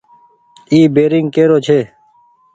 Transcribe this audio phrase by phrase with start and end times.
[0.71, 1.79] اي بيرينگ ڪي رو ڇي۔